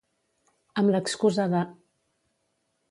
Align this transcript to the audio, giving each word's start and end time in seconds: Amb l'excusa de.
Amb 0.83 0.93
l'excusa 0.95 1.47
de. 1.55 1.63